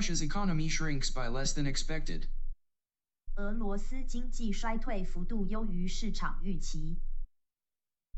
[0.00, 2.26] Russia's economy shrinks by less than expected.
[3.36, 6.98] 俄罗斯经济衰退幅度优于市场预期。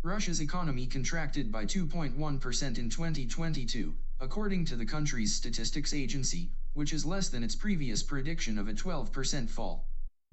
[0.03, 7.05] Russia's economy contracted by 2.1% in 2022, according to the country's statistics agency, which is
[7.05, 9.85] less than its previous prediction of a 12% fall.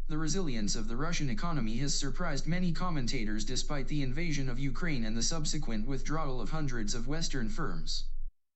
[0.07, 5.03] The resilience of the Russian economy has surprised many commentators despite the invasion of Ukraine
[5.03, 8.03] and the subsequent withdrawal of hundreds of Western firms.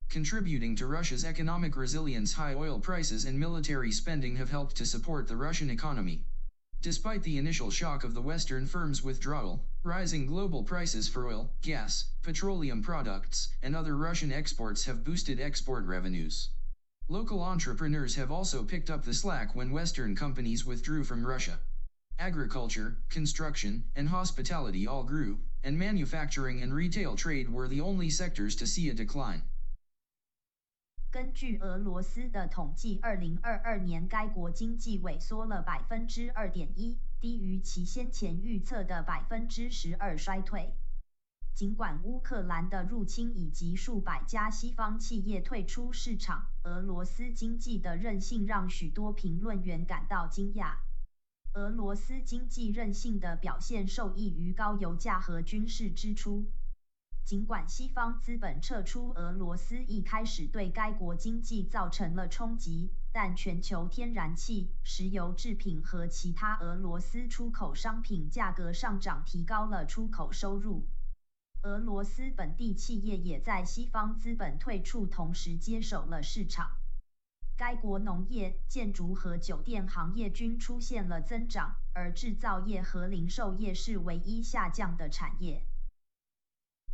[0.09, 5.27] Contributing to Russia's economic resilience, high oil prices and military spending have helped to support
[5.27, 6.25] the Russian economy.
[6.81, 12.13] Despite the initial shock of the Western firms' withdrawal, rising global prices for oil, gas,
[12.23, 16.51] petroleum products, and other Russian exports have boosted export revenues.
[17.09, 21.59] Local entrepreneurs have also picked up the slack when Western companies withdrew from Russia.
[22.19, 28.55] Agriculture, construction, and hospitality all grew, and manufacturing and retail trade were the only sectors
[28.55, 29.43] to see a decline.
[31.15, 40.75] 根据俄罗斯的统计，二零二二年该国经济萎缩了百分之二点一，低于其先前预测的百分之十二衰退。
[41.55, 50.79] 尽管乌克兰的入侵以及数百家西方企业退出市场，俄罗斯经济的韧性让许多评论员感到惊讶。
[51.53, 56.51] 俄罗斯经济韧性的表现受益于高油价和军事支出。
[57.25, 70.87] 尽管西方资本撤出俄罗斯一开始对该国经济造成了冲击，但全球天然气、石油制品和其他俄罗斯出口商品价格上涨，提高了出口收入。
[71.63, 76.73] 俄罗斯本地企业也在西方资本退出同时接手了市场。
[77.57, 85.65] 该国农业、建筑和酒店行业均出现了增长，而制造业和零售业是唯一下降的产业。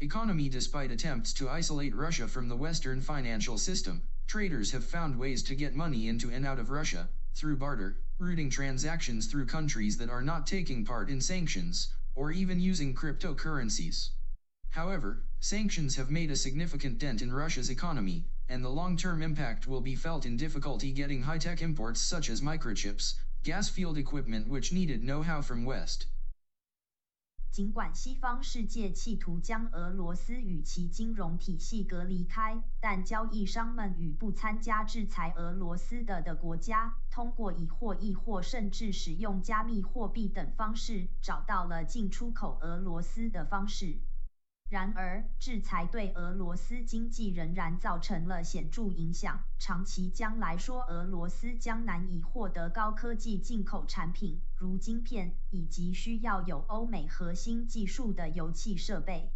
[0.02, 5.42] Economy Despite attempts to isolate Russia from the Western financial system, traders have found ways
[5.42, 10.08] to get money into and out of Russia, through barter, routing transactions through countries that
[10.08, 14.08] are not taking part in sanctions, or even using cryptocurrencies.
[14.70, 19.66] However, sanctions have made a significant dent in Russia's economy, and the long term impact
[19.66, 24.48] will be felt in difficulty getting high tech imports such as microchips, gas field equipment,
[24.48, 26.06] which needed know how from West.
[27.50, 43.96] 尽管西方世界企图将俄罗斯与其金融体系隔离开，但交易商们与不参加制裁俄罗斯的的国家，通过以货易货，甚至使用加密货币等方式，找到了进出口俄罗斯的方式。
[44.69, 49.39] 然而，制裁对俄罗斯经济仍然造成了显着影响。
[49.59, 59.31] 长期将来说，俄罗斯将难以获得高科技进口产品，如晶片，以及需要有欧美核心技术的油气设备。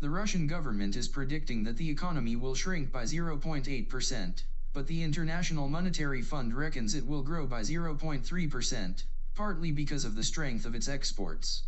[0.00, 5.68] The Russian government is predicting that the economy will shrink by 0.8%, but the International
[5.68, 9.04] Monetary Fund reckons it will grow by 0.3%,
[9.34, 11.64] partly because of the strength of its exports.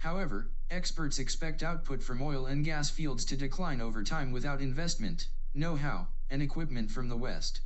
[0.00, 5.28] However, experts expect output from oil and gas fields to decline over time without investment,
[5.54, 7.60] know how, and equipment from the West.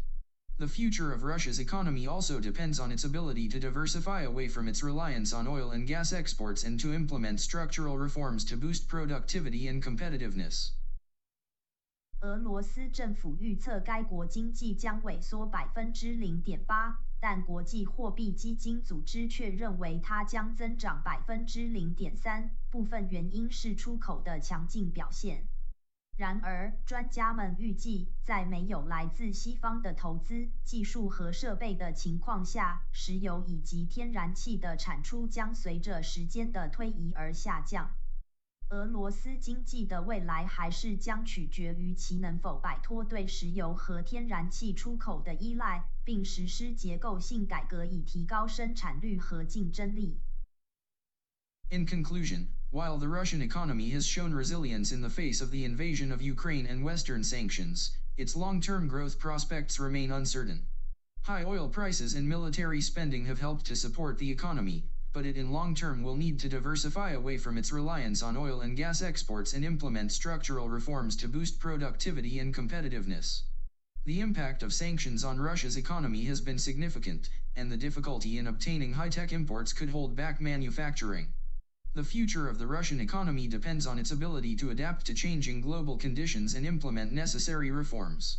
[0.59, 4.83] The future of Russia's economy also depends on its ability to diversify away from its
[4.83, 9.83] reliance on oil and gas exports and to implement structural reforms to boost productivity and
[9.83, 10.73] competitiveness.
[12.21, 25.48] 俄罗斯政府预测该国经济将萎缩百分之零点八， 但国际货币基金组织却认为它将增长百分之零点三，部分原因是出口的强劲表现。
[26.18, 37.92] 然而，专家们预计，在没有来自西方的投资、技术和设备的情况下，石油以及天然气的产出将随着时间的推移而下降。
[38.70, 50.19] 俄罗斯经济的未来还是将取决于其能否摆脱对石油和天然气出口的依赖，并实施结构性改革以提高生产率和竞争力。
[51.71, 56.13] In conclusion, while the Russian economy has shown resilience in the face of the invasion
[56.13, 60.67] of Ukraine and Western sanctions, its long term growth prospects remain uncertain.
[61.23, 65.51] High oil prices and military spending have helped to support the economy, but it in
[65.51, 69.53] long term will need to diversify away from its reliance on oil and gas exports
[69.53, 73.43] and implement structural reforms to boost productivity and competitiveness.
[74.05, 78.95] The impact of sanctions on Russia's economy has been significant, and the difficulty in obtaining
[78.95, 81.27] high tech imports could hold back manufacturing.
[81.93, 85.99] The future of the Russian economy depends on its ability to adapt to changing global
[85.99, 88.39] conditions and implement necessary reforms.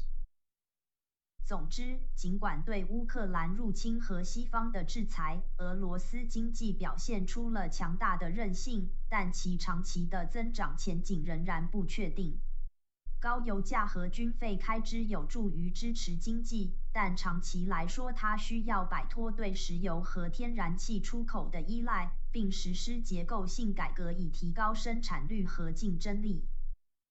[1.45, 12.39] 总之，尽管对乌克兰入侵和西方的制裁，俄罗斯经济表现出了强大的韧性，但其长期的增长前景仍然不确定。
[13.26, 26.44] 高油价和军费开支有助于支持经济，但长期来说，它需要摆脱对石油和天然气出口的依赖，并实施结构性改革以提高生产率和竞争力。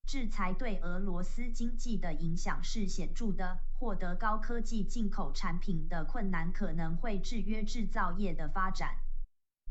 [0.07, 8.95] 制裁对俄罗斯经济的影响是显著的，获得高科技进口产品的困难可能会制约制造业的发展。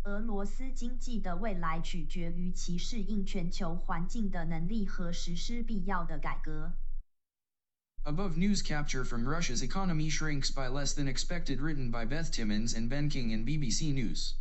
[0.04, 6.74] 俄罗斯经济的未来取决于其适应全球环境的能力和实施必要的改革。
[8.04, 12.90] Above news capture from Russia's economy shrinks by less than expected, written by Beth Timmins and
[12.90, 14.34] Ben King in BBC News.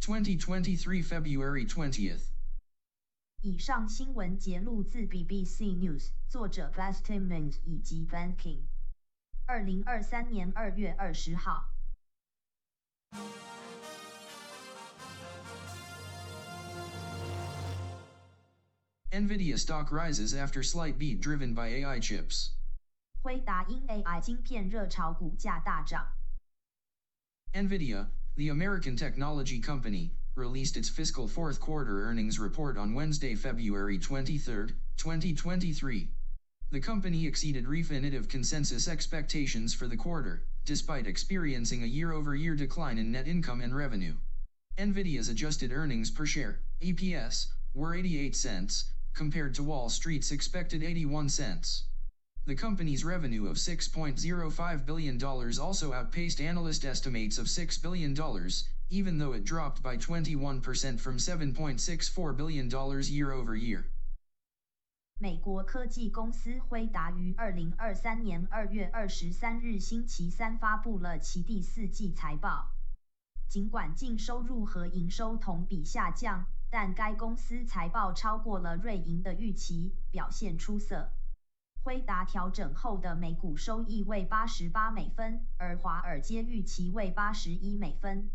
[0.00, 2.30] 2023 February 20th.
[3.42, 8.60] 以上新闻节录自 BBC News，作者 Beth Timmins 以及 Ben King。
[9.46, 11.64] 二零二三年二月二十号。
[19.12, 22.52] NVIDIA stock rises after slight beat driven by AI chips.
[23.22, 24.20] 辉达因 AI
[28.36, 34.68] the American technology company, released its fiscal fourth quarter earnings report on Wednesday, February 23,
[34.96, 36.08] 2023.
[36.70, 43.10] The company exceeded Refinitiv consensus expectations for the quarter, despite experiencing a year-over-year decline in
[43.10, 44.14] net income and revenue.
[44.78, 51.29] NVIDIA's adjusted earnings per share, EPS, were 88 cents, compared to Wall Street's expected 81
[51.29, 51.83] cents.
[52.45, 58.15] The company's revenue of $6.05 billion also outpaced analyst estimates of $6 billion,
[58.89, 62.69] even though it dropped by 21% from $7.64 billion
[63.09, 63.85] year over year.
[65.17, 72.69] 美国科技公司辉达于二零二三年二月二十三日星期三发布了其第四季财报。
[73.47, 81.10] 尽管净收入和营收同比下降， 但该公司财报超过了瑞银的预期，表现出色。
[81.82, 88.30] 辉达调整后的每股收益为八十八美分，而华尔街预期为八十一美分。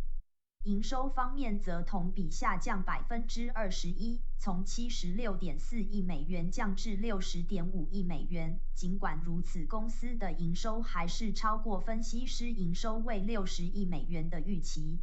[0.64, 8.60] 营收方面则同比下降百分之二十一，从七十六点四亿美元降至六十点五亿美元。
[8.74, 14.98] 尽管如此，公司的营收还是超过分析师营收为六十亿美元的预期。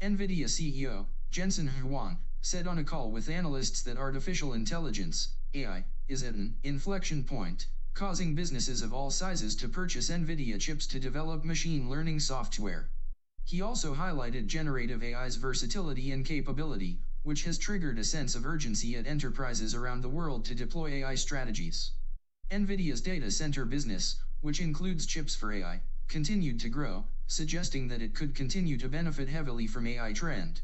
[0.00, 6.22] NVIDIA CEO Jensen Huang said on a call with analysts that artificial intelligence (AI) is
[6.22, 11.42] at an inflection point, causing businesses of all sizes to purchase NVIDIA chips to develop
[11.42, 12.90] machine learning software.
[13.46, 18.94] He also highlighted generative AI's versatility and capability, which has triggered a sense of urgency
[18.94, 21.92] at enterprises around the world to deploy AI strategies.
[22.50, 28.12] NVIDIA's data center business, which includes chips for AI, continued to grow, suggesting that it
[28.12, 30.60] could continue to benefit heavily from AI trend.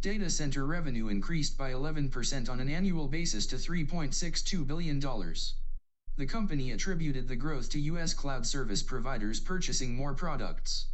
[0.00, 5.00] Data center revenue increased by 11% on an annual basis to $3.62 billion.
[5.00, 8.12] The company attributed the growth to U.S.
[8.14, 10.88] cloud service providers purchasing more products.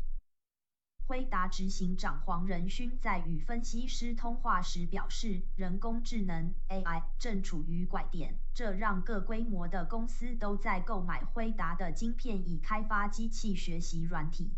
[1.06, 14.54] 辉达执行长黄仁勋在与分析师通话时表示，人工智能 AI 正处于拐点，这让各规模的公司都在购买辉达的晶片以开发机器学习软体。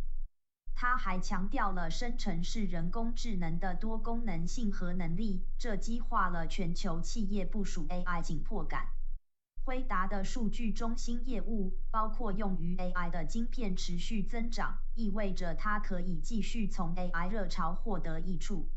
[0.79, 8.85] 他还强调了生成式人工智能的多功能性和能力，这激化了全球企业部署 AI 紧迫感。
[9.66, 18.69] 辉达的数据中心业务，包括用于 AI 的晶片持续增长，意味着它可以继续从 AI 热潮获得益处。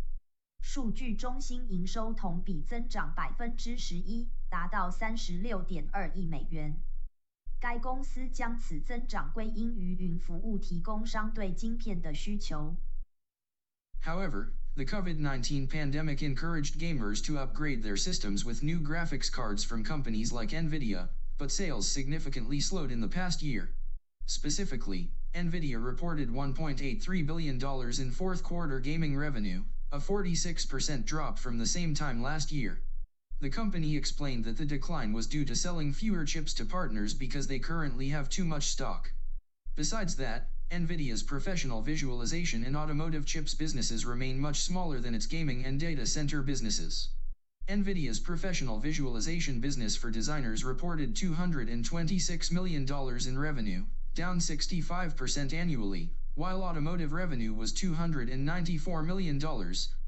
[0.62, 6.80] 数据中心营收同比增长百分之十一，达到三十六点二亿美元。
[7.65, 12.75] 该公司将此增长归因于云服务提供商对晶片的需求。
[14.03, 20.31] However, the COVID-19 pandemic encouraged gamers to upgrade their systems with new graphics cards from companies
[20.31, 21.07] like Nvidia,
[21.39, 23.71] but sales significantly slowed in the past year.
[24.27, 27.59] Specifically, Nvidia reported $1.83 billion
[27.99, 32.79] in fourth quarter gaming revenue, a 46% drop from the same time last year.
[33.42, 37.46] The company explained that the decline was due to selling fewer chips to partners because
[37.46, 39.14] they currently have too much stock.
[39.76, 45.64] Besides that, NVIDIA's professional visualization and automotive chips businesses remain much smaller than its gaming
[45.64, 47.08] and data center businesses.
[47.66, 52.86] NVIDIA's professional visualization business for designers reported $226 million
[53.26, 59.42] in revenue, down 65% annually, while automotive revenue was $294 million,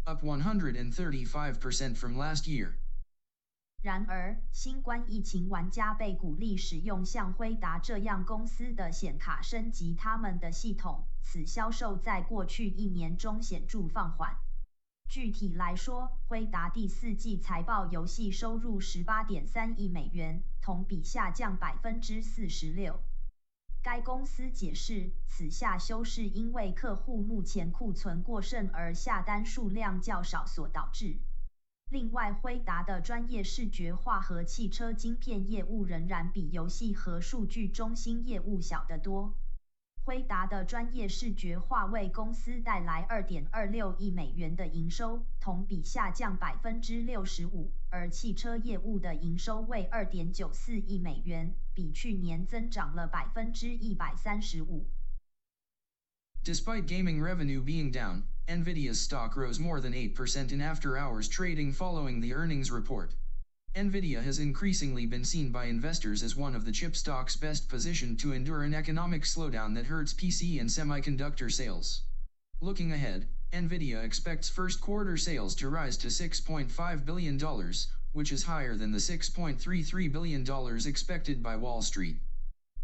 [0.07, 2.77] up 135% from last year.
[3.83, 14.37] 然而，新冠疫情玩家被鼓励使用像辉达这样公司的显卡升级他们的系统，此销售在过去一年中显著放缓。
[15.09, 23.01] 具体来说，辉达第四季财报游戏收入十八点三亿美元，同比下降百分之四十六。
[23.83, 31.19] 该公司解释，此下修是因为客户目前库存过剩而下单数量较少所导致。
[31.93, 39.35] 另外，辉达的专业视觉化和汽车晶片业务仍然比游戏和数据中心业务小得多。
[40.03, 54.87] 辉达的专业视觉化为公司带来二点二六亿美元的营收，同比下降百分之六十五；而汽车业务的营收为二点九四亿美元，比去年增长了百分之一百三十五。
[56.43, 62.35] Despite gaming revenue being down, Nvidia's stock rose more than 8% in after-hours trading following the
[62.35, 63.15] earnings report.
[63.75, 68.19] Nvidia has increasingly been seen by investors as one of the chip stocks best positioned
[68.19, 72.03] to endure an economic slowdown that hurts PC and semiconductor sales.
[72.61, 77.39] Looking ahead, Nvidia expects first quarter sales to rise to $6.5 billion,
[78.13, 80.45] which is higher than the $6.33 billion
[80.87, 82.17] expected by Wall Street.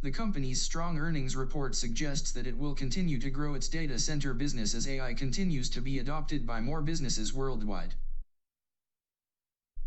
[0.02, 4.34] The company's strong earnings report suggests that it will continue to grow its data center
[4.34, 7.94] business as AI continues to be adopted by more businesses worldwide.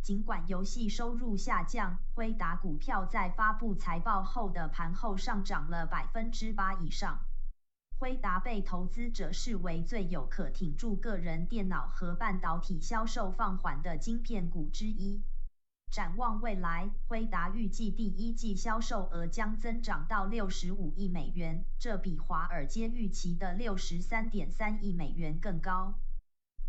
[0.02, 7.26] 尽管游戏收入下降，辉达股票在发布财报后的盘后上涨了百分之八以上。
[7.98, 15.22] 辉达被投资者视为最有可挺住个人电脑和半导体销售放缓的晶片股之一。
[15.91, 25.99] 展望未来，辉达预计第一季销售额将增长到六十五亿美元，这比华尔街预期的六十三点三亿美元更高。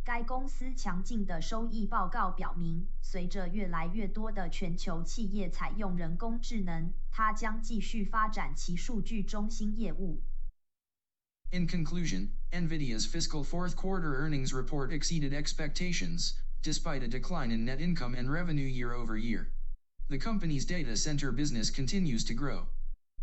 [0.05, 10.21] 该公司强劲的收益报告表明，随着越来越多的全球企业采用人工智能，它将继续发展其数据中心业务。
[11.52, 16.33] In conclusion, Nvidia's fiscal fourth quarter earnings report exceeded expectations.
[16.62, 19.48] despite a decline in net income and revenue year over year.
[20.10, 22.68] The company's data center business continues to grow.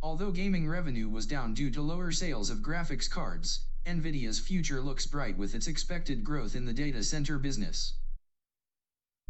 [0.03, 5.07] Although gaming revenue was down due to lower sales of graphics cards, Nvidia's future looks
[5.07, 7.95] bright with its expected growth in the data center business.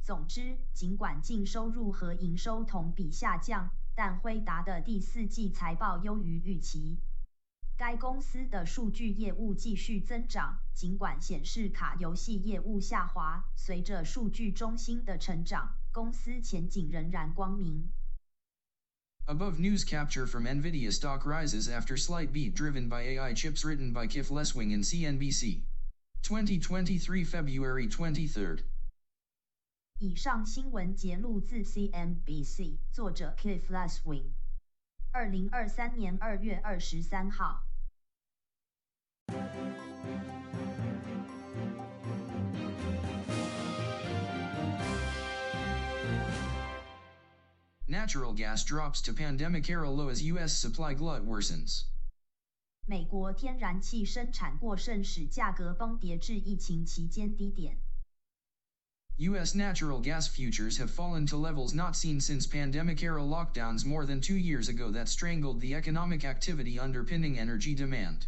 [0.02, 7.00] 总之，尽管净收入和营收同比下降，但辉达的第四季财报优于预期。
[7.78, 13.44] 该公司的数据业务继续增长，尽管显示卡游戏业务下滑。
[13.56, 17.90] 随着数据中心的成长，公司前景仍然光明。
[19.26, 24.06] Above news capture from Nvidia stock rises after slight beat driven by AI chips written by
[24.06, 25.62] Kif Leswing in CNBC.
[26.22, 28.60] 2023 February 23rd.
[29.98, 34.30] 以上新闻节录自 CNBC，作者 Kif Leswing。
[35.12, 37.64] 二零二三年二月二十三号。
[47.94, 50.56] Natural gas drops to pandemic-era low as U.S.
[50.56, 51.84] supply glut worsens.
[52.86, 57.78] 美国天然气生产过剩使价格崩跌至疫情期间低点。
[59.18, 59.54] U.S.
[59.54, 64.36] natural gas futures have fallen to levels not seen since pandemic-era lockdowns more than two
[64.36, 68.26] years ago that strangled the economic activity underpinning energy demand.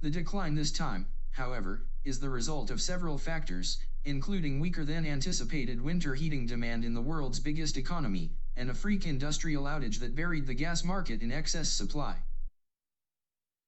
[0.00, 5.80] The decline this time, however, is the result of several factors, including weaker than anticipated
[5.80, 10.46] winter heating demand in the world's biggest economy, and a freak industrial outage that buried
[10.46, 12.22] the gas market in excess supply.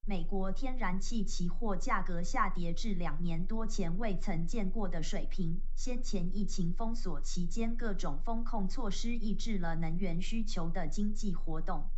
[0.05, 5.61] 美国天然气期货价格下跌至两年多前未曾见过的水平。
[5.75, 11.89] 先前疫情封锁期间，各种风控措施抑制了能源需求的经济活动。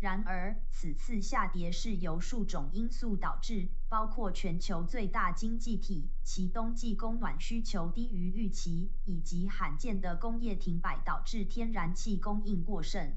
[0.00, 13.16] 然而，此次下跌是由数种因素导致，包括全球最大经济体其冬季供暖需求低于预期，以及罕见的工业停摆导致天然气供应过剩。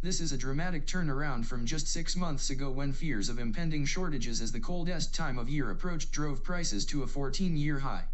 [0.00, 4.40] This is a dramatic turnaround from just six months ago when fears of impending shortages
[4.40, 8.06] as the coldest time of year approached drove prices to a 14-year high.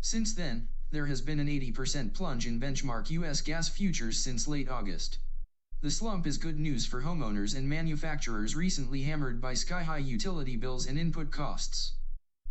[0.00, 3.42] Since then, there has been an 80% plunge in benchmark U.S.
[3.42, 5.18] gas futures since late August.
[5.86, 10.84] The slump is good news for homeowners and manufacturers recently hammered by sky-high utility bills
[10.84, 11.92] and input costs.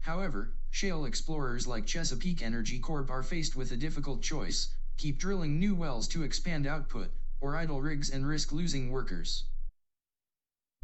[0.04, 5.60] However, shale explorers like Chesapeake Energy Corp are faced with a difficult choice, keep drilling
[5.60, 7.10] new wells to expand output,
[7.42, 9.44] or idle rigs and risk losing workers.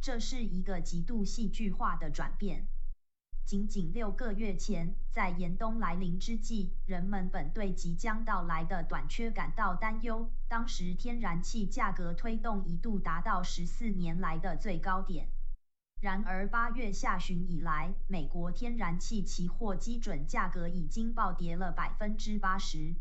[0.02, 2.68] 这是一个极度戏剧化的转变。
[3.47, 10.29] 仅仅六个月前，在严冬来临之际，人们本对即将到来的短缺感到担忧。
[10.49, 15.29] 当时天然气价格推动一度达到十四年来的最高点。
[16.01, 22.97] 然而八月下旬以来，美国天然气期货基准价格已经暴跌了百分之八十。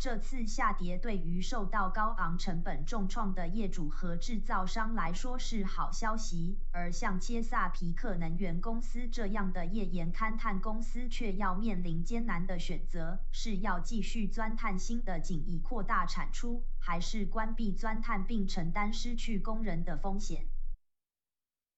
[0.00, 20.46] 这次下跌对于受到高昂成本重创的业主和制造商来说是好消息，而像切萨皮克能源公司这样的页岩勘探公司却要面临艰难的选择：是要继续钻探新的井以扩大产出，还是关闭钻探并承担失去工人的风险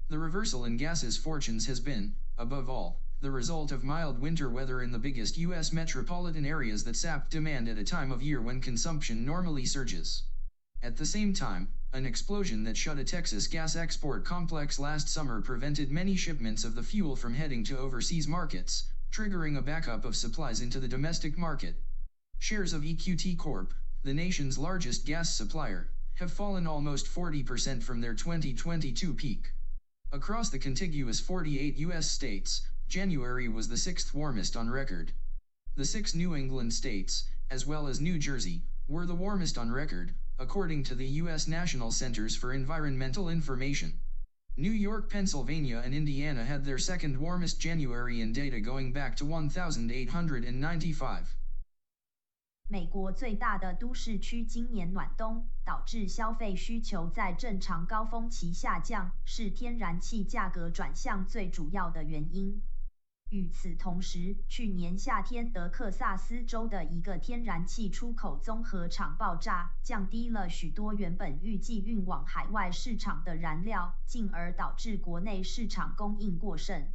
[0.06, 2.98] ？The reversal in gases fortunes has been, above all.
[3.22, 5.72] The result of mild winter weather in the biggest U.S.
[5.72, 10.24] metropolitan areas that sapped demand at a time of year when consumption normally surges.
[10.82, 15.40] At the same time, an explosion that shut a Texas gas export complex last summer
[15.40, 20.16] prevented many shipments of the fuel from heading to overseas markets, triggering a backup of
[20.16, 21.76] supplies into the domestic market.
[22.40, 28.14] Shares of EQT Corp., the nation's largest gas supplier, have fallen almost 40% from their
[28.14, 29.52] 2022 peak.
[30.10, 32.10] Across the contiguous 48 U.S.
[32.10, 35.11] states, January was the sixth warmest on record.
[35.75, 40.13] The six New England states, as well as New Jersey, were the warmest on record,
[40.39, 41.47] according to the U.S.
[41.47, 43.93] National Centers for Environmental Information.
[44.55, 49.25] New York, Pennsylvania, and Indiana had their second warmest January in data going back to
[49.25, 51.35] 1895.
[52.69, 62.61] 美国最大的都市区今年暖冬，导致消费需求在正常高峰期下降，是天然气价格转向最主要的原因。
[63.32, 76.86] 与此同时，去年夏天德克萨斯州的一个天然气出口综合厂爆炸，降低了许多原本预计运往海外市场的燃料，进而导致国内市场供应过剩。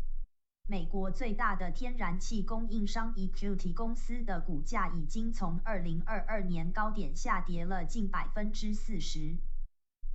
[0.68, 9.38] 美国最大的天然气供应商 Equity 公司的股价已经从2022年高点下跌了近百分之四十。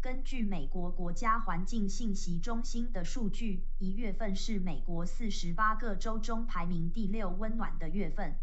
[0.02, 8.36] 根据美国国家环境信息中心的数据，一月份是美国四十八个州中排名第六温暖的月份。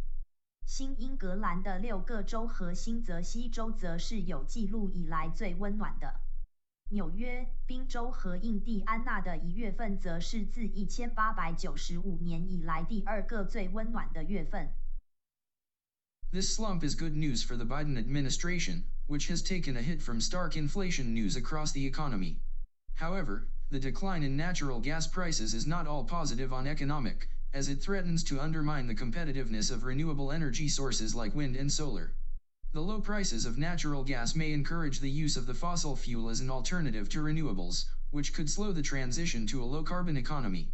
[0.66, 6.22] 新英格兰的六个州和新泽西州则是有记录以来最温暖的。
[6.92, 14.70] 纽约、宾州和印第安纳的一月份则是自一千八百九十五年以来第二个最温暖的月份。
[16.32, 20.56] This slump is good news for the Biden administration, which has taken a hit from stark
[20.56, 22.40] inflation news across the economy.
[22.94, 27.82] However, the decline in natural gas prices is not all positive on economic, as it
[27.82, 32.14] threatens to undermine the competitiveness of renewable energy sources like wind and solar.
[32.72, 36.40] The low prices of natural gas may encourage the use of the fossil fuel as
[36.40, 40.70] an alternative to renewables, which could slow the transition to a low carbon economy.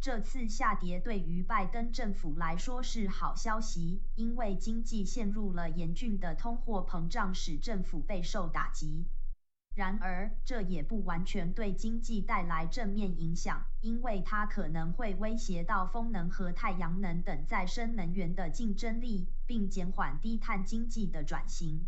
[0.00, 9.04] 这次下跌对于拜登政府来说是好消息，因为经济陷入了严峻的通货膨胀，使政府备受打击。
[9.76, 21.86] 然而，这也不完全对经济带来正面影响，因为它可能会威胁到风能和太阳能等再生能源的竞争力，并减缓低碳经济的转型。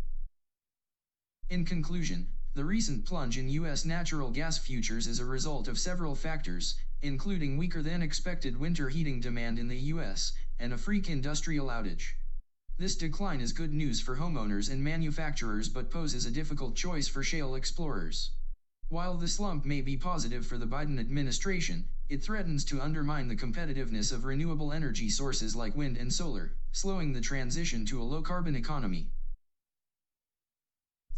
[1.49, 2.25] In conclusion.
[2.55, 3.83] The recent plunge in U.S.
[3.83, 9.19] natural gas futures is a result of several factors, including weaker than expected winter heating
[9.19, 10.31] demand in the U.S.
[10.57, 12.13] and a freak industrial outage.
[12.77, 17.21] This decline is good news for homeowners and manufacturers but poses a difficult choice for
[17.21, 18.31] shale explorers.
[18.89, 23.35] While the slump may be positive for the Biden administration, it threatens to undermine the
[23.35, 28.21] competitiveness of renewable energy sources like wind and solar, slowing the transition to a low
[28.21, 29.12] carbon economy.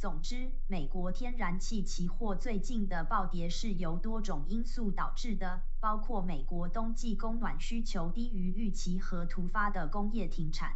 [0.05, 10.73] 总之，美国天然气期货最近的暴跌是由多种因素导致的，包括美国冬季供暖需求低于预期和突发的工业停产。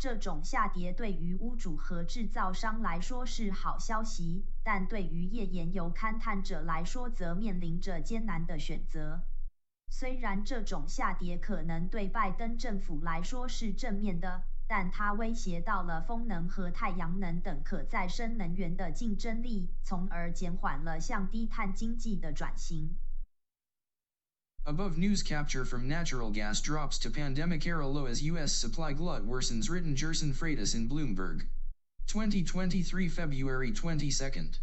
[0.00, 9.20] 这种下跌对于屋主和制造商来说是好消息，但对于页岩油勘探者来说则面临着艰难的选择。
[9.90, 14.44] 虽然这种下跌可能对拜登政府来说是正面的。
[14.68, 22.96] 但它威胁到了风能和太阳能等可再生能源的竞争力，从而减缓了向低碳经济的转型。
[24.64, 28.52] Above news capture from natural gas drops to pandemic era low as U.S.
[28.52, 31.46] supply glut worsens written Gerson Freitas in Bloomberg.
[32.08, 34.58] 2023 February 22nd.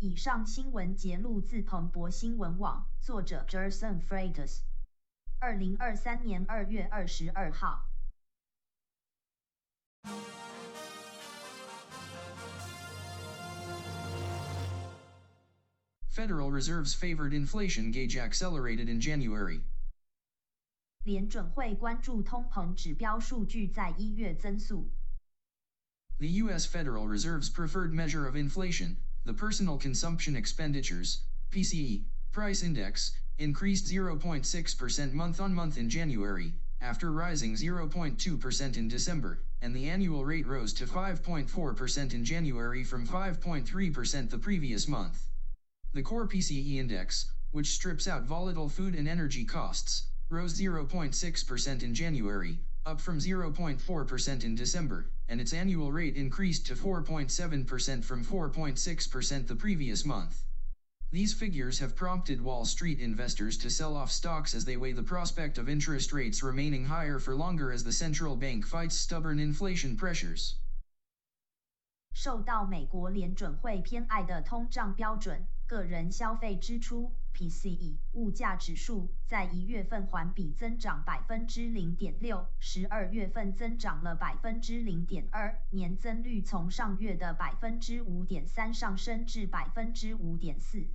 [0.00, 4.60] 以上新闻节录自彭博新闻网，作者 Gerson Freitas。
[5.40, 7.88] 二零二三年二月二十二号。
[16.19, 19.61] Federal Reserve's favored inflation gauge accelerated in January.
[21.05, 24.91] 联准会关注通膨指标数据在一月增速。
[26.17, 26.65] The U.S.
[26.65, 32.03] Federal Reserve's preferred measure of inflation, the Personal Consumption Expenditures (PCE)
[32.33, 36.51] price index, increased 0.6% month on month in January,
[36.84, 43.06] after rising 0.2% in December and the annual rate rose to 5.4% in January from
[43.06, 45.30] 5.3% the previous month.
[45.94, 51.94] The core PCE index, which strips out volatile food and energy costs, rose 0.6% in
[51.94, 59.46] January, up from 0.4% in December, and its annual rate increased to 4.7% from 4.6%
[59.46, 60.44] the previous month.
[61.13, 65.01] These figures have prompted Wall Street investors to sell off stocks as they weigh the
[65.01, 69.97] prospect of interest rates remaining higher for longer as the central bank fights stubborn inflation
[69.97, 70.53] pressures.
[72.13, 90.85] 受到美国联准会偏爱的通胀标准，个人消费支出 PCE 物价指数在一月份环比增长百分之零点六，十二月份增长了百分之零点二，年增率从上月的百分之五点三上升至百分之五点四。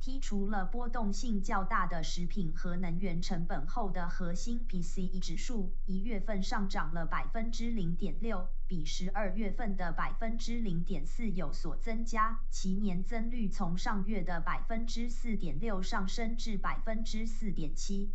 [0.00, 18.12] 剔除了波动性较大的食品和能源成本后的核心 PCE 指数，一月份上涨了百分之零点六，比十二月份的百分之零点四有所增加，其年增率从上月的百分之四点六上升至百分之四点七。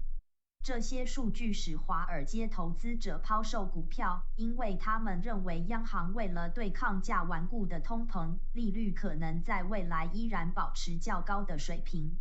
[0.62, 12.18] 这些数据使华尔街投资者抛售股票，因为他们认为央行为了对抗价顽固的通膨，利率可能在未来依然保持较高的水平。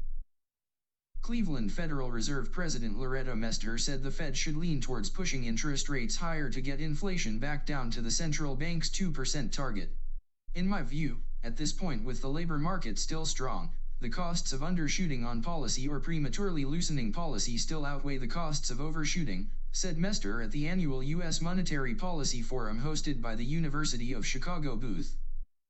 [1.22, 6.16] Cleveland Federal Reserve President Loretta Mester said the Fed should lean towards pushing interest rates
[6.16, 9.90] higher to get inflation back down to the central bank's 2% target.
[10.54, 13.72] In my view, at this point with the labor market still strong,
[14.03, 18.81] the costs of undershooting on policy or prematurely loosening policy still outweigh the costs of
[18.81, 21.41] overshooting, said Mester at the annual U.S.
[21.41, 25.17] Monetary Policy Forum hosted by the University of Chicago booth.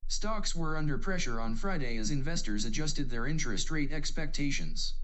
[0.07, 4.95] Stocks were under pressure on Friday as investors adjusted their interest rate expectations.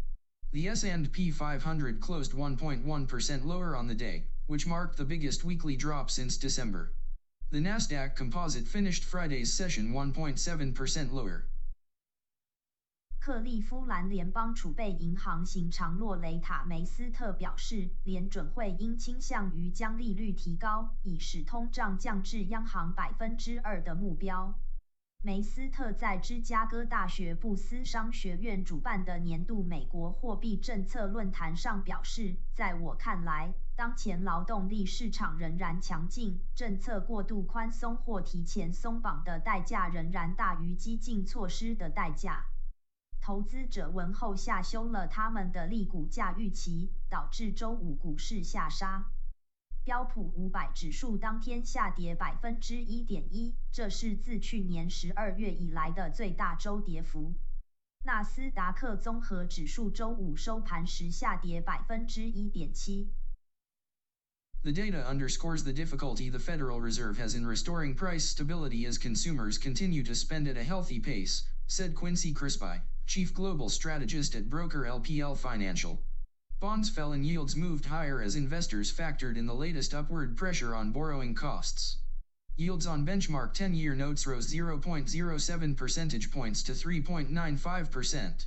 [0.51, 6.09] The S&P 500 closed 1.1% lower on the day, which marked the biggest weekly drop
[6.09, 6.89] since December.
[7.51, 11.45] The Nasdaq Composite finished Friday's session 1.7% lower.
[13.19, 24.57] 克利夫兰联邦储备银行行长洛雷塔梅斯特表示，联准会应倾向于将利率提高，以使通胀降至央行百分之二的目标。
[25.21, 42.45] 梅斯特在芝加哥大学布斯商学院主办的年度美国货币政策论坛上表示，在我看来，当前劳动力市场仍然强劲，政策过度宽松或提前松绑的代价仍然大于激进措施的代价。
[43.21, 49.05] 投资者闻后下修了他们的利股价预期，导致周五股市下杀。
[49.83, 57.33] 标普五百指数当天下跌百分之一点一，这是自去年十二月以来的最大周跌幅。
[58.05, 63.09] 纳斯达克综合指数周五收盘时下跌百分之一点七。
[64.61, 70.03] The data underscores the difficulty the Federal Reserve has in restoring price stability as consumers continue
[70.03, 75.35] to spend at a healthy pace, said Quincy Crispy, chief global strategist at broker LPL
[75.35, 75.99] Financial.
[76.59, 80.91] Bonds fell and yields moved higher as investors factored in the latest upward pressure on
[80.91, 81.97] borrowing costs.
[82.55, 88.45] Yields on benchmark 10 year notes rose 0.07 percentage points to 3.95%.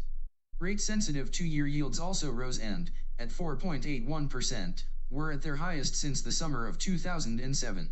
[0.60, 6.22] Rate sensitive 2 year yields also rose and, at 4.81%, were at their highest since
[6.22, 7.88] the summer of 2007.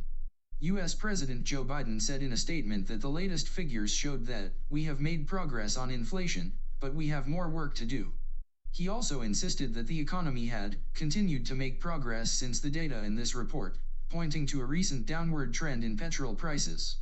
[0.62, 0.94] U.S.
[0.94, 5.00] President Joe Biden said in a statement that the latest figures showed that, we have
[5.00, 8.11] made progress on inflation, but we have more work to do.
[8.71, 13.15] He also insisted that the economy had continued to make progress since the data in
[13.15, 13.77] this report,
[14.09, 16.97] pointing to a recent downward trend in petrol prices.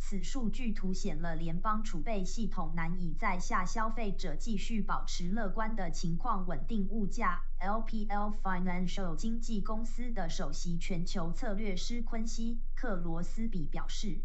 [0.00, 7.42] 此数据凸显了联邦储备系统难以在下消费者继续保持乐观的情况稳定物价。
[7.60, 14.22] LPL Financial 经纪公司的首席全球策略师昆西克罗斯比表示，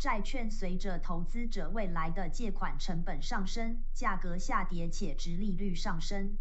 [0.00, 6.38] 债券随着投资者未来的借款成本上升，价格下跌且值利率上升。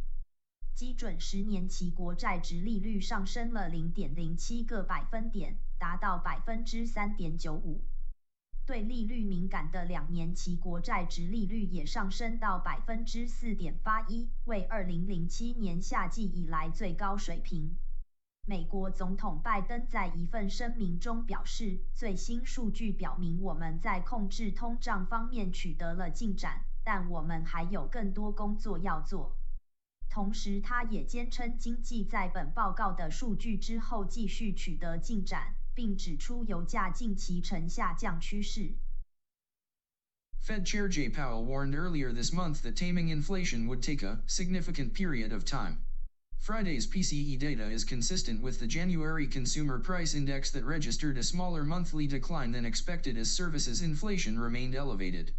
[0.73, 7.81] 基准十年期国债值利率上升了零点零七个百分点，达到百分之三点九五。
[8.65, 17.75] 对利率敏感的两年期国债值利率也上升到百分之四点八一，为二零零七年夏季以来最高水平。
[18.49, 29.37] 美国总统拜登在一份声明中表示，最新数据表明我们在控制通胀方面取得了进展，但我们还有更多工作要做。
[30.09, 35.53] 同时，他也坚称经济在本报告的数据之后继续取得进展。
[35.75, 38.73] 并指出油价近期呈下降趋势。
[40.41, 45.31] Fed Chair Jay Powell warned earlier this month that taming inflation would take a significant period
[45.31, 45.77] of time.
[46.39, 51.63] Friday's PCE data is consistent with the January Consumer Price Index that registered a smaller
[51.63, 55.33] monthly decline than expected as services inflation remained elevated.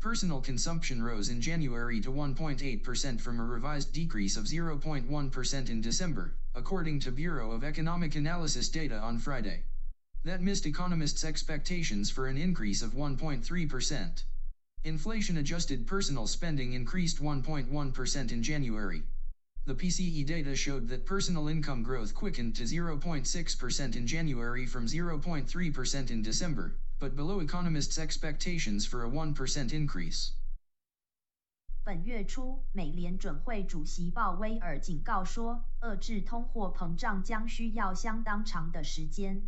[0.00, 6.36] Personal consumption rose in January to 1.8% from a revised decrease of 0.1% in December,
[6.54, 9.64] according to Bureau of Economic Analysis data on Friday.
[10.24, 14.24] That missed economists' expectations for an increase of 1.3%.
[14.84, 19.02] Inflation adjusted personal spending increased 1.1% in January.
[19.65, 26.09] The PCE data showed that personal income growth quickened to 0.6% in January from 0.3%
[26.09, 30.31] in December, but below economists' expectations for a 1% increase.
[31.85, 39.47] 本月初，美联准会主席鲍威尔警告说，遏制通货膨胀将需要相当长的时间。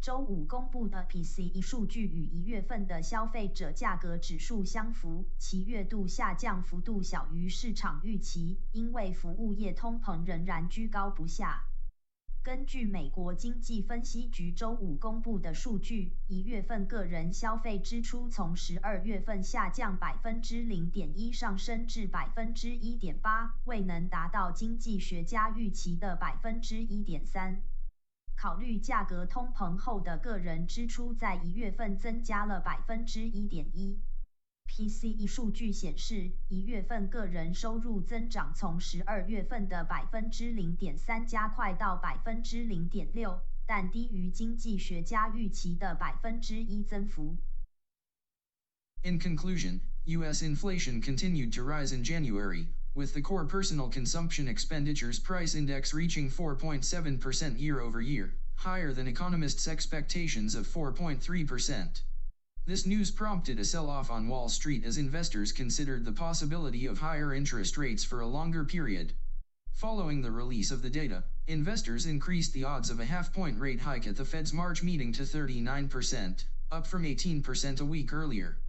[0.00, 11.64] 周五公布的 PCE 数据与一月份的消费者价格指数相符，其月度下降幅度小于市场预期，因为服务业通膨仍然居高不下。
[12.42, 27.60] 根据美国经济分析局周五公布的数据，一月份个人消费支出从十二月份下降百分之零点一上升至百分之一点八，未能达到经济学家预期的百分之一点三。
[28.40, 33.98] 考虑价格通膨后的个人支出在一月份增加了百分之一点一。
[34.66, 47.36] PCE 数据显示，一月份个人收入增长从十二月份的百分之零点三加快到百分之零点六，但低于经济学家预期的百分之一增幅。
[49.02, 50.42] In conclusion, U.S.
[50.42, 56.28] inflation continued to rise in January, with the core personal consumption expenditures price index reaching
[56.28, 62.02] 4.7% year over year, higher than economists' expectations of 4.3%.
[62.66, 67.34] This news prompted a sell-off on Wall Street as investors considered the possibility of higher
[67.34, 69.12] interest rates for a longer period.
[69.72, 74.06] Following the release of the data, investors increased the odds of a half-point rate hike
[74.06, 78.59] at the Fed's March meeting to 39%, up from 18% a week earlier.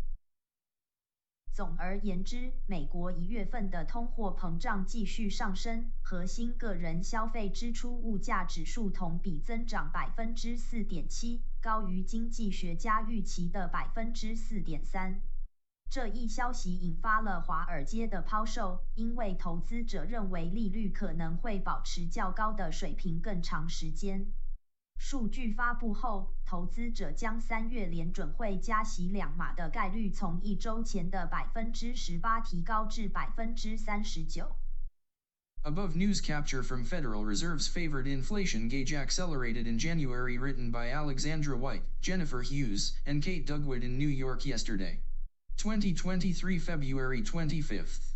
[1.53, 15.21] 总而言之，美国一月份的通货膨胀继续上升，核心个人消费支出物价指数同比增长百分之四点七，高于经济学家预期的百分之四点三。
[15.89, 24.31] 这一消息引发了华尔街的抛售，因为投资者认为利率可能会保持较高的水平更长时间。
[25.00, 34.56] 数据发布后，投资者将三月联准会加息两码的概率从一周前的百分之十八提高至百分之三十九。
[35.62, 41.82] Above news capture from Federal Reserve's favored inflation gauge accelerated in January written by Alexandra White,
[42.00, 45.00] Jennifer Hughes, and Kate Dugwood in New York yesterday.
[45.56, 48.09] 2023 February 25th.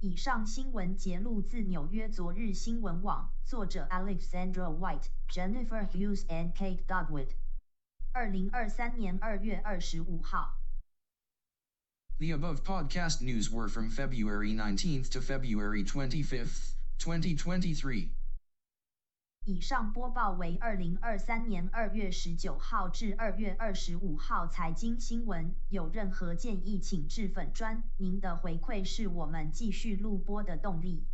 [0.00, 7.30] 以上新闻节录自纽约昨日新闻网，作者 Alexandra White、Jennifer Hughes and Kate Dugwood。
[8.12, 10.60] 二零二三年二月二十五号。
[12.18, 18.10] The above podcast news were from February 19th to February 25th, 2023.
[19.43, 25.55] 以上播报为二零二三年二月十九号至二月二十五号财经新闻。
[25.69, 27.81] 有任何建议，请至粉专。
[27.97, 31.07] 您的回馈是我们继续录播的动力。